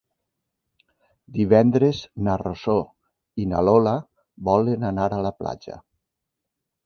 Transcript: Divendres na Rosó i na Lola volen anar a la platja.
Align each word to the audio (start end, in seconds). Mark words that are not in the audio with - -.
Divendres 1.35 1.99
na 2.27 2.37
Rosó 2.43 2.77
i 3.43 3.47
na 3.51 3.61
Lola 3.69 3.93
volen 4.49 4.87
anar 4.89 5.07
a 5.19 5.23
la 5.27 5.33
platja. 5.43 5.77